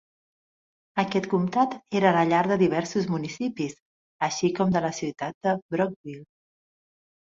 Aquest 1.03 1.27
comtat 1.33 1.75
era 1.99 2.15
la 2.17 2.25
llar 2.31 2.41
de 2.53 2.59
diversos 2.63 3.07
municipis, 3.13 3.79
així 4.33 4.53
com 4.59 4.77
de 4.77 4.87
la 4.91 4.95
ciutat 5.05 5.43
de 5.45 5.59
Brockville. 5.75 6.31